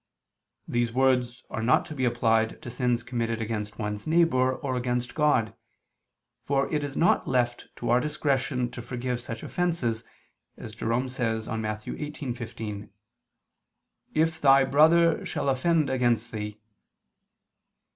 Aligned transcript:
These 0.67 0.91
words 0.91 1.43
are 1.51 1.61
not 1.61 1.85
to 1.85 1.93
be 1.93 2.05
applied 2.05 2.59
to 2.63 2.71
sins 2.71 3.03
committed 3.03 3.39
against 3.39 3.77
one's 3.77 4.07
neighbor 4.07 4.55
or 4.55 4.75
against 4.75 5.13
God, 5.13 5.53
for 6.43 6.67
it 6.73 6.83
is 6.83 6.97
not 6.97 7.27
left 7.27 7.67
to 7.75 7.91
our 7.91 7.99
discretion 7.99 8.71
to 8.71 8.81
forgive 8.81 9.21
such 9.21 9.43
offenses, 9.43 10.03
as 10.57 10.73
Jerome 10.73 11.07
says 11.07 11.47
on 11.47 11.61
Matt. 11.61 11.83
18:15, 11.85 12.89
"If 14.15 14.41
thy 14.41 14.63
brother 14.63 15.23
shall 15.23 15.49
offend 15.49 15.87
against 15.87 16.31
thee." 16.31 16.57